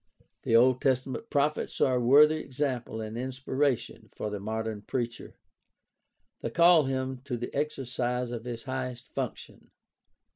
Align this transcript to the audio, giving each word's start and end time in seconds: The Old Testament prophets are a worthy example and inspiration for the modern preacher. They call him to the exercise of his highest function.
The 0.41 0.55
Old 0.55 0.81
Testament 0.81 1.29
prophets 1.29 1.79
are 1.79 1.97
a 1.97 2.03
worthy 2.03 2.37
example 2.37 3.01
and 3.01 3.15
inspiration 3.15 4.09
for 4.11 4.31
the 4.31 4.39
modern 4.39 4.81
preacher. 4.81 5.35
They 6.41 6.49
call 6.49 6.85
him 6.85 7.19
to 7.25 7.37
the 7.37 7.53
exercise 7.53 8.31
of 8.31 8.45
his 8.45 8.63
highest 8.63 9.13
function. 9.13 9.69